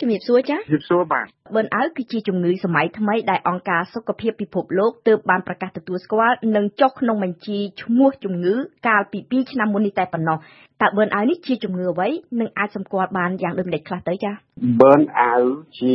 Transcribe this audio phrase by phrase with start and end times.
[0.00, 8.54] ជំរាបសួរចា៎ជំរាបសួរបាទបឺនអើគឺជាជំងឺសម័យថ្មីដែលអង្គការសុខភាពពិភពលោកទើបបានប្រកាសទទួលស្គាល់និងចុះក្នុងបញ្ជីឈ្មោះជំងឺ
[8.88, 10.38] កាលពី2ឆ្នាំមុននេះតែប៉ុណ្ណោះ
[10.82, 12.08] តើបឺនអើនេះជាជំងឺអ្វី
[12.40, 14.34] និងអាចសម្គាល់បានយ៉ាងដូចម្តេចខ្លះទៅចា៎
[14.80, 15.36] បឺនអើ
[15.78, 15.94] ជា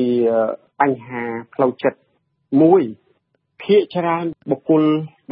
[0.82, 1.98] បញ្ហាផ្លូវចិត្ត
[2.62, 2.82] មួយ
[3.64, 4.84] ភាគច្រើនបុគ្គល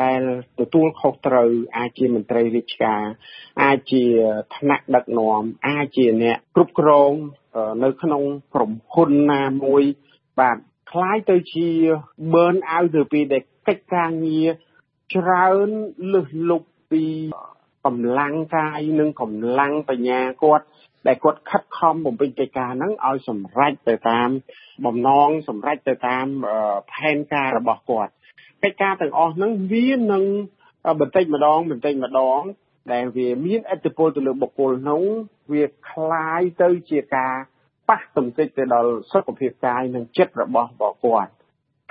[0.03, 0.21] ដែល
[0.59, 3.03] ទទួលខុសត្រូវអាចជាមន្ត្រីរាជការ
[3.63, 4.03] អាចជា
[4.55, 7.13] ថ្នាក់ដឹកនាំអាចជាអ្នកគ្រប់គ្រង
[7.84, 8.22] នៅក្នុង
[8.54, 9.82] ក្រុមហ៊ុនណាមួយ
[10.40, 10.58] បាទ
[10.90, 11.68] คล้ายទៅជា
[12.34, 14.48] បឺនអៅទៅពីដែលកិច្ចការងារ
[15.14, 15.68] ច្រើន
[16.14, 17.04] លឹះលុបពី
[17.86, 20.64] កម្លាំងកាយនិងកម្លាំងបញ្ញាគាត់
[21.06, 24.28] ដែលគាត់ខិតខំបំពេញកិច្ចការហ្នឹងឲ្យសម្រេចទៅតាម
[24.86, 26.26] បំណងសម្រេចទៅតាម
[26.92, 28.12] ផែនការរបស់គាត់
[28.64, 30.24] កិច្ចការទាំងអស់ហ្នឹងវានឹង
[31.00, 32.40] បន្តិចម្ដងបន្តិចម្ដង
[32.92, 35.04] ដែលវាមានឥទ្ធិពលទៅលើបុគ្គលនោះ
[35.52, 37.34] វាคล้ายទៅជាការ
[37.88, 41.32] ប៉ះទង្គិចទៅដល់សុខភាពកាយនិងចិត្តរបស់បងគាត់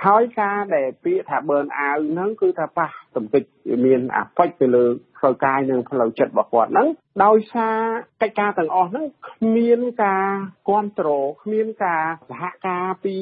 [0.06, 3.42] ហើយការដែលពាក្យថាបឺនអាវហ្នឹងគឺថាប៉ះទង្គិច
[3.84, 4.84] មានអាហ្វិចទៅលើ
[5.18, 6.88] ផ្លូវកាយនិងផ្លូវចិត្តរបស់គាត់ហ្នឹង
[7.24, 7.78] ដោយសារ
[8.22, 10.28] កិច្ចការទាំងអស់ហ្នឹងគ្មានការ
[10.68, 13.14] គ្រប់គ្រងគ្មានការសហការពី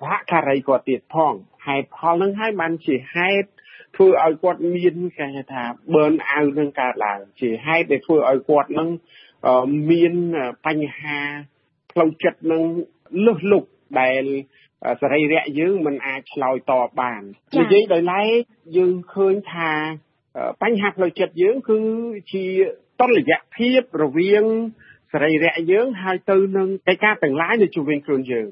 [0.00, 1.32] សហការីគាត់ទៀតផង
[1.66, 3.48] ហេតុផលហ្នឹងហើយបានជាហេតុ
[3.95, 5.63] ធ្វើឲ្យគាត់មានគេថា
[5.93, 8.89] burn out នឹងកើតឡើងជាហេតុដែលធ្វើឲ្យគាត់នឹង
[9.91, 10.13] មាន
[10.65, 11.19] បញ្ហា
[11.91, 12.63] ផ្លូវចិត្តនឹង
[13.25, 13.63] លឹះលុក
[13.99, 14.23] ដែល
[15.01, 17.21] សរីរៈយើងមិនអាចឆ្លើយតបបាន
[17.59, 18.39] និយាយដោយឡែក
[18.77, 19.71] យើងឃើញថា
[20.63, 21.79] បញ្ហាផ្លូវចិត្តយើង គឺ
[22.33, 22.45] ជា
[23.01, 24.45] តលយៈភាពរវាង
[25.11, 28.47] សរីរៈយើងហើយទៅនឹងកិច្ចការទាំងឡាយនៅជុំវិញខ្លួនយើង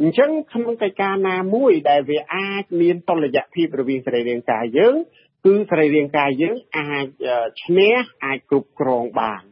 [0.00, 4.96] អញ្ចឹងក្នុងកិច្ចការណាមួយដែលវាអាចមានតុល្យភាពរវាងសរីរាង្គកាយយើង
[5.44, 7.06] គឺសរីរាង្គកាយយើងអាច
[7.64, 9.42] ឈ្នះអាចគ្រប់គ្រងបាន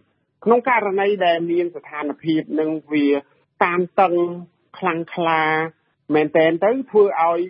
[0.44, 3.08] ក្នុងករណីដែលមានស្ថានភាពនឹងវា
[3.64, 4.14] តានតឹង
[4.78, 5.42] ខ្លាំងក្លា
[6.14, 7.40] មែនតែនទៅធ្វើឲ្យ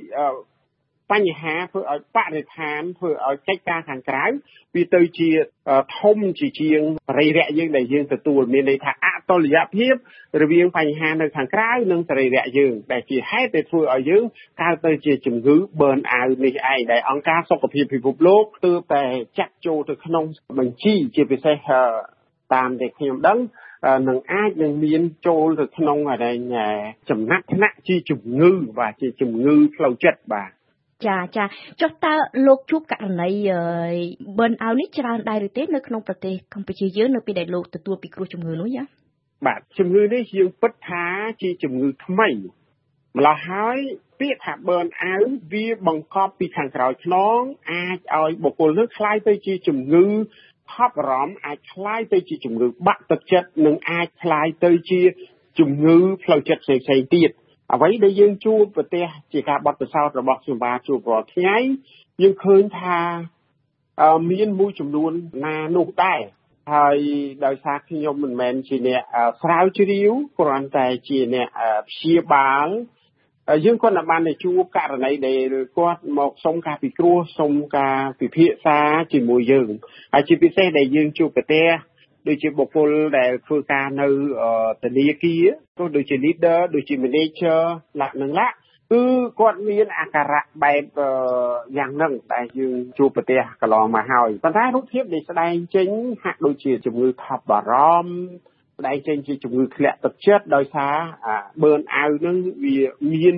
[1.12, 4.25] បញ្ហាធ្វើឲ្យបរិស្ថានធ្វើឲ្យកិច្ចការខាងក្រៅ
[4.75, 5.31] វាទៅជា
[5.99, 9.95] ធំជាជាងបរិរៈយើងដែលយើងទទួលមានន័យថាអ តលយភាព
[10.43, 14.25] រវាងបញ្ហានៅខាងក្រៅនិងសរីរៈយើងដែលជាហេតុដែលធ្វើឲ្យយើង
[14.62, 19.05] កើតទៅជាជំងឺ burn out នេះឯងដែលអង្គការសុខភាពពិភពលោកទើបតែ
[19.39, 20.25] ចាត់ចូលទៅក្នុង
[20.59, 21.69] បញ្ជីជាពិសេស
[22.55, 23.39] តាមដែលខ្ញុំដឹង
[24.09, 25.99] នឹងអាចនឹងមានចូលទៅក្នុង
[27.11, 30.51] ចំណាត់ថ្នាក់ជាជំងឺបាទជាជំងឺផ្លូវចិត្តបាទ
[31.06, 31.45] ចាចា
[31.81, 32.15] ចុះតើ
[32.47, 33.31] លោកជួបករណី
[34.37, 38.85] burn out នេះច្រើនដែរឬទេនៅក្នុងប្រទេសកម្ពុជាយើងនៅពេលដែលលោកទទួលពីគ្រោះជំងឺនោះយ៉ា
[39.46, 41.06] បាទជំងឺនេះយើងពិតថា
[41.41, 42.30] ជាជំងឺថ្មី
[43.18, 43.78] ម្ល៉េះហើយ
[44.19, 47.40] ពាក្យថា burn out វាបង្កប់ពីខាងក្រោយខ្នង
[47.72, 50.06] អាចឲ្យបុគ្គលនោះคล้ายទៅជាជំងឺ
[50.74, 55.02] ថប់អារម្មណ៍អាចคล้ายទៅជាជំងឺបាក់ទឹកចិត្តនិងអាចคล้ายទៅជា
[55.59, 57.30] ជំងឺផ្លូវចិត្តផ្សេងៗទៀត
[57.74, 61.57] អ្វីដែលយើងជួបប្រទេសជាការបទពិសោធន៍របស់ខ្ញុំបាទជួបរាល់ថ្ងៃ
[62.22, 63.00] យើងឃើញថា
[64.31, 65.12] មានមួយចំនួន
[65.46, 66.22] ណានោះដែរ
[66.72, 66.98] ហើយ
[67.47, 69.02] ដោយសារខ្ញុំមិនមែនជាអ្នក
[69.42, 71.48] ស្រាវជ្រាវគ្រាន់តែជាអ្នក
[71.88, 72.69] ព្យាបាល
[73.64, 78.78] យើងគាត់បានទៅជួបករណីដែលគាត់មកសុំការពិគ្រោះសុំការពិភាក្សា
[79.12, 79.69] ជាមួយយើង
[80.12, 81.69] ហើយជាពិសេសដែលយើងជួបប្រទេស
[82.28, 84.08] ដូចជាបុគ្គលដែលធ្វើការនៅ
[84.82, 85.44] ធនាគារ
[85.78, 87.60] ក៏ដូចជា leader ដូចជា manager
[88.00, 88.54] លក្ខនឹងលក្ខ
[88.93, 89.03] គឺ
[89.41, 90.84] គាត់មានអាការៈបែប
[91.78, 95.89] យ៉ាងហ្នឹងដែលយើងជួបប្រទេសកន្លងមកហើយប៉ុន្តែរូបភាពដែលស្ដែងចេញ
[96.25, 97.75] ហាក់ដូចជាជំងឺថប់បារ
[98.05, 100.94] ម្ភស្ដែងចេញជាជំងឺធ្លាក់ទឹកចិត្តដោយសារ
[101.62, 102.78] បឺនអាវហ្នឹងវា
[103.12, 103.37] មាន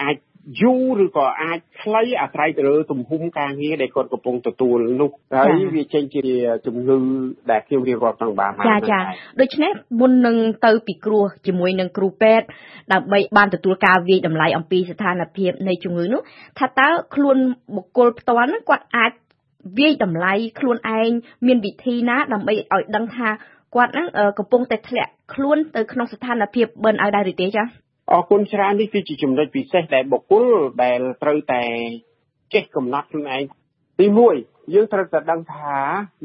[0.00, 0.16] អាច
[0.60, 6.22] យូរឬក៏អាចខ្លីអាស្រ័យទៅលើទំហំការងារដែលគាត់កំពុងទទួលនោះហើយវាចេញជា
[6.66, 6.98] ជំងឺ
[7.50, 8.98] ដែលខ្ញុំរៀបរាប់ទាំងបានចាចា
[9.40, 10.36] ដូច្នេះមុននឹង
[10.66, 12.46] ទៅពិគ្រោះជាមួយនឹងគ្រូពេទ្យ
[12.92, 16.20] ដើម្បីបានទទួលការវិយតម្លៃអំពីស្ថានភាពនៃជំងឺនោះ
[16.58, 17.36] ថាតើខ្លួន
[17.76, 19.12] បុគ្គលផ្ទាល់ហ្នឹងគាត់អាច
[19.78, 21.10] វាយតម្លៃខ្លួនឯង
[21.46, 23.28] មានវិធីណាដើម្បីឲ្យដឹងថា
[23.74, 24.06] គាត់ហ្នឹង
[24.38, 27.66] កំពុងតែធ្លាក់ខ្លួនទៅក្នុងស្ថានភាពបិនឲ្យដែរឬទេចា៎
[28.14, 30.46] អរគុណច្រើននេះគឺជាចំណុចពិសេសដែលបុគ្គល
[30.82, 31.62] ដែលត្រូវតែ
[32.54, 33.42] ចេះកំណត់ខ្លួនឯង
[33.98, 34.06] ទី
[34.40, 35.76] 1យើងត្រូវតែដឹងថា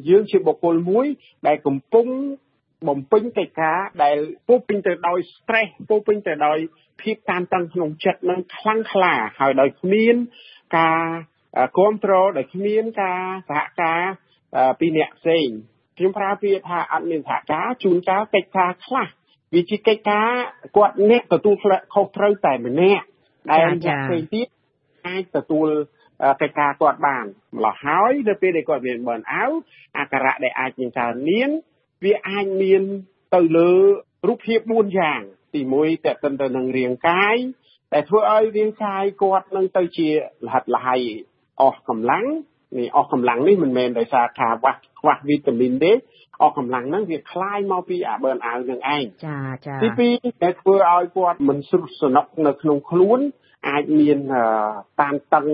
[0.10, 1.07] យើងជាបុគ្គលមួយ
[1.48, 2.07] ដែលកំពុង
[2.88, 4.18] បំពេញកិច្ចការដែល
[4.48, 6.57] ពោពេញទៅដោយ stress ពោពេញទៅដោយ
[7.01, 10.16] ភាពតានតឹងក្នុងចិត្តនឹងខ្លាំងក្លាហើយដោយគ្មាន
[10.78, 11.04] ការ
[11.78, 14.01] គ្រប់គ្រងដោយគ្មានការសហការ
[14.80, 15.48] ពីអ្នកផ្សេង
[15.98, 19.07] ខ្ញុំប្រើពាក្យថាអត់មានសហការជួនកាលកិច្ចការខ្លះ
[19.54, 20.30] វាជាកិច្ចការ
[20.78, 21.56] គាត់អ្នកទទួល
[21.94, 23.06] ខុសត្រូវតែម្នាក់
[23.52, 24.48] ដែលអ្នកផ្សេងទៀត
[25.08, 25.68] អាចទទួល
[26.42, 29.46] កិច្ចការគាត់បានម្ល៉េះហើយនៅពេលដែលគាត់មានបឺនអៅ
[29.98, 31.50] អាការៈដែលអាចមានកើតមាន
[32.06, 32.82] វាអាចមាន
[33.36, 33.72] ទៅលើ
[34.28, 35.22] រូបភាព4យ៉ាង
[35.54, 37.36] ទីទី1តេតិនទៅនឹងរាងកាយ
[37.94, 40.10] ដែលធ្វើឲ្យរាងកាយគាត់នឹងទៅជា
[40.46, 41.02] លហិតលហើយ
[41.62, 42.26] អស់កម្លាំង
[42.78, 45.92] នេះអស់កម្លាំងនេះមិនមែនដោយសារថាខ្វះខ្វះវីតាមីនទេ
[46.41, 53.21] អស់កម្លាំងហ្នឹងវាคลายមកពីអាបឺនអាវនឹងឯងចាចាទី2ដែលធ្វើឲ្យគាត់មិនស្រុះស្នុកនៅក្នុងខ្លួន
[53.69, 54.19] អាចមាន
[55.00, 55.47] តានតឹង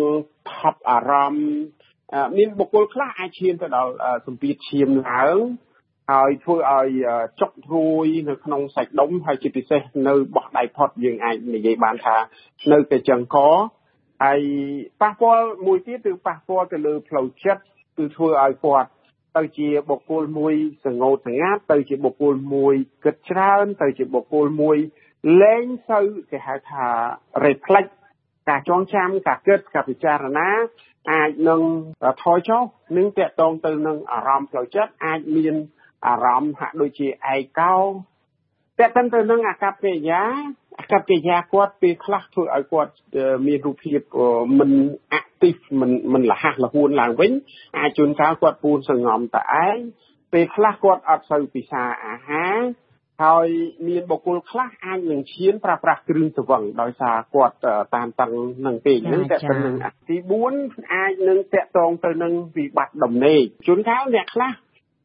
[0.52, 1.48] ថប់អារម្មណ៍
[2.36, 3.92] មានបុគ្គលខ្លះអាចឈានទៅដល់
[4.26, 5.38] សម្ពាធឈាមឡើង
[6.12, 6.88] ហើយធ្វើឲ្យ
[7.40, 12.16] ចុកព្រួយនៅក្នុងសាច់ដុំហើយជាពិសេសនៅបោះដៃផុតយើងអាចនិយាយបានថា
[12.72, 13.36] នៅតែចង្ក
[14.24, 14.40] ហើយ
[15.00, 17.62] ប៉ះពាល់មួយទៀតគឺប៉ះពាល់ទៅលើផ្លូវចិត្ត
[17.98, 18.88] គឺធ្វើឲ្យគាត់
[19.37, 20.53] ទៅជាបុគ្គលមួយ
[20.85, 24.77] សងោតស្ងាត់ទៅជាបុគ្គលមួយគិតច្រើន ទៅជាបុគ្គលមួយ
[25.41, 25.99] លែងទៅ
[26.31, 26.85] គេហៅថា
[27.45, 27.91] reflect
[28.49, 30.49] ការចងចាំការគិតការពិចារណា
[31.11, 31.61] អាចនឹង
[32.21, 32.63] ថយចុះ
[32.97, 35.55] នឹងតកតងទៅនឹងអារម្មណ៍ផ្លូវចិត្តអាចមាន
[36.07, 37.75] អារម្មណ៍ហាក់ដូចជាឯកោ
[38.79, 40.23] តកតទៅនឹងអាកប្បកិរិយា
[40.79, 42.91] អាកប្បកិរិយាគាត់ពេលខ្លះធ្វើឲ្យគាត់
[43.47, 43.99] មានរូបភាព
[44.59, 44.71] មិន
[45.19, 47.31] active មិនមិនលះលហួនឡើងវិញ
[47.77, 49.77] អាចជួនកាលគាត់ពូនសងំតឯង
[50.33, 52.61] ពេលខ្លះគាត់អត់សូវពិសាអាហារ
[53.23, 53.47] ហើយ
[53.87, 57.55] មានបុគ្គលខ្លះអាចនឹងឈានប្រើប្រាស់គ្រឿងស្រវឹងដោយសារគាត់
[57.95, 58.31] តាមតឹង
[58.65, 59.75] នឹងពេកហ្នឹងតែទៅនឹង
[60.09, 60.15] ទី
[60.53, 64.51] 4អាចនឹងតាក់ទងទៅនឹងវិបត្តិដំណេកជួនកាលអ្នកខ្លះ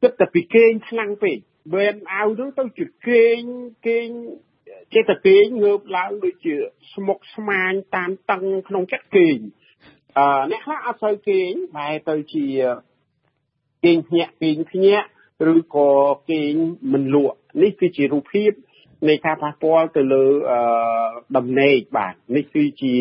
[0.03, 1.39] គិតតែពីគេងខ្លាំងពេក
[1.75, 3.41] វេនអាវនោះទៅជាគេង
[3.87, 4.09] គេង
[4.95, 6.55] ចេះតែគេងងើបឡើងដូចជា
[6.95, 9.39] ស្មុកស្មាញតាមតឹងក្នុងចិត្តគេង
[10.19, 12.47] អឺអ្នកខ្លះអត់សូវគេងបែរទៅជា
[13.85, 15.09] គេងភ្ញាក់គេងភ្ញាក់
[15.53, 15.91] ឬក៏
[16.31, 16.55] គេង
[16.93, 18.53] មិនលក់នេះគឺជារូបភាព
[19.09, 20.25] នៃការប៉ះពាល់ទៅលើ
[21.37, 22.95] ដំណេកបាទនេះគឺជា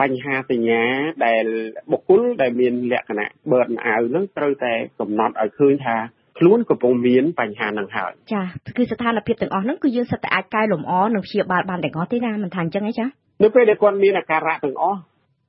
[0.00, 0.82] បញ្ហាសញ្ញា
[1.26, 1.44] ដែល
[1.90, 5.96] បុគ្គលដែលមានលក្ខណៈបឺតអាវនឹងត្រូវតែកំណត់ឲ្យឃើញថា
[6.38, 8.42] ខ្លួនកំពុងមានបញ្ហានឹងហើយចា
[8.76, 13.06] គឺស្ថានភាពទាំងអស់ហ្នឹងគឺយើងសិតតែអាចកែលម្អនិងព្យាបាលបានទាំងអស់ទេណាមិនថាអញ្ចឹងទេចា
[13.42, 15.00] នៅពេលដែលគាត់មានអាការៈទាំងអស់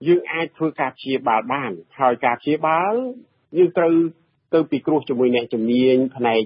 [0.08, 2.94] យើងអាចធ្វើការព្យាបាលបាន ហើយការព្យាបាល
[3.58, 3.94] យើងត្រូវ
[4.54, 6.44] ទៅពិគ្រោះជាមួយអ្នកជំនាញផ្នែក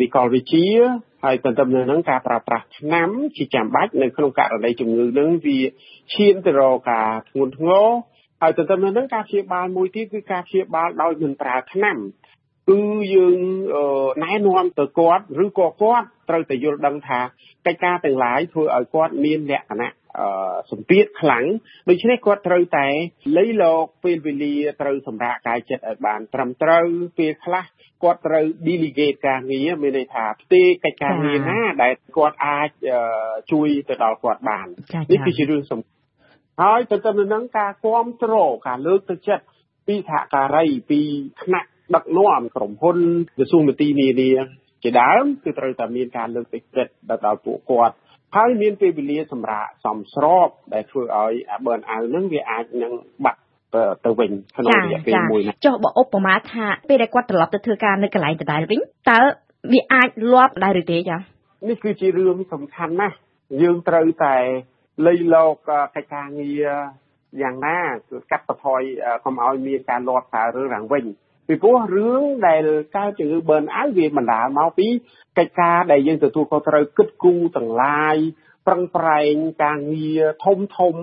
[0.00, 0.70] វិកលវិទ្យា
[1.24, 5.58] ហើយទន្ទឹមនឹងហ្នឹងការប្រើប្រាស់ថ្នាំជាចាំបាច់នៅក្នុងករណីជំងឺហ្នឹងវា
[6.14, 7.86] ឈានទៅរកការធ្ងន់ធ្ងរ
[8.40, 11.96] ហើយទន្ទឹមនឹងហ្នឹងការព្យាបាលមួយទៀតគឺការព្យាបាលដោយមិនប្រើថ្នាំ
[12.70, 12.80] គឺ
[13.14, 13.38] យើង
[14.24, 17.20] ណែនាំទៅគាត់ឬក៏គាត់ត្រូវតែយល់ដឹងថា
[17.66, 19.92] កិច្ចការទាំងឡាយធ្វើឲ្យគាត់មានលក្ខណៈ
[20.70, 21.44] សម្ពាធខ្លាំង
[21.88, 22.88] ដូច្នេះគាត់ត្រូវតែ
[23.38, 26.86] លៃលោកពេលវេលាត្រូវសម្រាប់កាយចិត្តឲ្យបានត្រឹមត្រូវ
[27.18, 27.64] ពេលខ្លះ
[28.02, 32.68] គាត់ត្រូវ delegate ការងារមានន័យថាផ្ទេរកិច្ចការងារណាដែលគាត់អាច
[33.52, 34.66] ជួយទៅដល់គាត់បាន
[35.12, 35.80] នេះគឺជារឿងសំ
[36.62, 39.44] ហើយទៅទៅនឹងការគ្រប់គ្រងការលើកទឹកចិត្ត
[39.86, 41.00] ពីសហការីពី
[41.42, 42.98] ថ្នាក់ ដឹកនាំក្រុមហ៊ុន
[43.36, 44.30] ក្រសួងមន្ទីរនានា
[44.82, 46.92] ជាដើមគឺត្រូវតែមានការលើកទឹកចិត្ត
[47.26, 47.94] ដល់ពួកគាត់
[48.36, 52.92] ហើយមានពេលវេលាសម្រាប់សំស្របដែលធ្វើឲ្យអាបឺនអាវនឹងវាអាចនឹង
[53.24, 53.40] បាត់
[54.04, 59.20] ទៅវិញក្នុងរយៈពេលមួយណាចុះបើឧបមាថាពេលដែលគាត់ត្រឡប់ទៅធ្វើការនៅកន្លែងដដែលវិញតើ
[59.72, 61.16] វាអាចលាប់ដែរឬទេចា
[61.68, 63.16] នេះគឺជារឿងសំខាន់ណាស់
[63.62, 64.36] យើងត្រូវតែ
[65.06, 65.54] លៃលោក
[65.96, 66.68] កិច្ចការងារ
[67.42, 67.78] យ៉ាងណា
[68.08, 68.82] គឺកាត់បន្ថយ
[69.24, 71.04] កុំឲ្យមានការលាត់សាររឿងឡើងវិញ
[71.46, 72.64] ពីព្រោះរឿងដែល
[72.96, 74.88] កើតជំងឺ burn out វាបណ្ដាលមកពី
[75.38, 78.16] កិច្ចការដែលយើងទទួលខុសត្រូវគិតគូរទាំងឡាយ
[78.66, 80.96] ប្រឹងប្រែងការងារធំធំ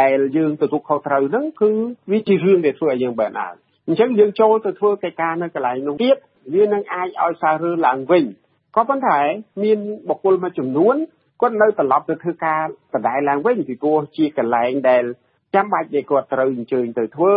[0.00, 1.70] ដែលយើងទទួលខុសត្រូវហ្នឹងគឺ
[2.10, 3.56] វាជារឿងដែលធ្វើឲ្យយើង burn out
[3.86, 6.16] អញ្ចឹងយើងចូលទៅធ្វើកិច្ចការនៅកន្លែងនោះទៀត
[6.54, 8.24] វានឹងអាចឲ្យសាររឿងឡើងវិញ
[8.76, 9.18] ក៏ប៉ុន្តែ
[9.62, 10.96] មានបុគ្គលមួយចំនួន
[11.40, 15.04] គាត់នៅត្រឡប់ទៅធ្វើការបដិឡើងវិញពីព្រោះជាកន្លែងដែល
[15.54, 17.34] ចាំបាច់ដែលគាត់ត្រូវអញ្ជើញទៅធ្វើ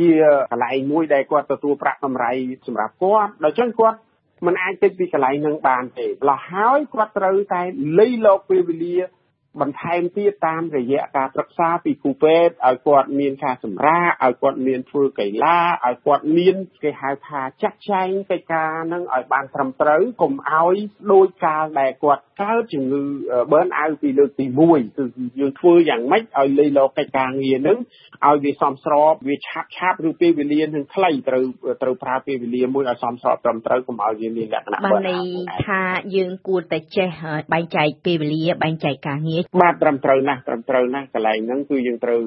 [0.00, 0.10] ជា
[0.52, 2.32] កន្លែងមួយដែលគាត់ទទួលប្រាក់កម្រៃ
[2.66, 3.98] សម្រាប់គាត់ដល់ចឹងគាត់
[4.46, 7.62] មិនអាចទៅពីកន្លែងនឹងបានទេម្ល៉េះហើយគាត់ត្រូវតែ
[7.98, 8.96] លៃលោកពេលវេលា
[9.62, 20.76] បន្ថែមទៀតតាមរយៈការប្រឹក្សាពីគ្រូពេទ្យឲ្យគាត់មានការសម្រាកឲ្យគាត់មានធ្វើកីឡាឲ្យគាត់មានគេហៅថាចាក់ចែងកិច្ចការនឹងឲ្យបានត្រឹមត្រូវកុំឲ្យ
[21.12, 23.02] ដោយកាលដែលគាត់កើតជំងឺ
[23.50, 25.04] burn out ពីលើកទី1គឺ
[25.40, 27.78] យើងធ្វើយ៉ាងម៉េចឲ្យលៃលកកិច្ចការងារនឹង
[28.26, 31.44] ឲ្យវាសមស្របវាឆាប់ឆាប់ឬពេលវេលានឹងខ្លីត្រូវ
[31.82, 35.22] ត្រូវប្រើពេលវេលាមួយឲ្យសមស្របត្រឹមត្រូវកុំឲ្យវាមានលក្ខណៈបានន័យ
[35.66, 35.82] ថា
[36.16, 37.08] យើងគួរតែចេះ
[37.52, 42.20] បែងចែកពេលវេលាបែងចែកការងារបាទត្រឹមត្រូវណាស់ត្រឹមត្រូវណាស់កន្លែងហ្នឹងគឺយើងត្រូវ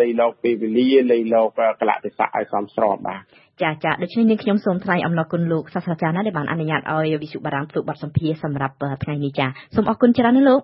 [0.00, 1.48] លៃលោកពេលវេលាលៃលោក
[1.80, 3.22] កលៈទេសៈឲ្យសមស្របបាទ
[3.62, 10.60] ចាចាដូច្នេះនាងខ្ញុំសូមថ្លែងអំណរគុណលោកសាស្ត្រាចារ្យណាដែលបានអនុញ្ញាតឲ្យវិសុបារាំងធ្វើបទសម្ភាសន៍សម្រាប់ថ្ងៃនេះចាសូមអរគុណច្រើនណាស់លោក